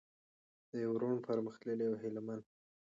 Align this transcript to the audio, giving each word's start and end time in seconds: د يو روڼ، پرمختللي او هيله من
د 0.69 0.71
يو 0.83 0.91
روڼ، 1.01 1.15
پرمختللي 1.27 1.85
او 1.89 1.95
هيله 2.01 2.21
من 2.27 2.39